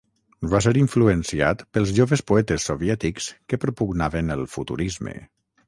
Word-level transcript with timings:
Va 0.53 0.61
ser 0.65 0.71
influenciat 0.83 1.61
pels 1.77 1.91
joves 1.99 2.25
poetes 2.33 2.67
soviètics 2.71 3.29
que 3.53 3.63
propugnaven 3.67 4.39
el 4.39 4.45
Futurisme. 4.59 5.19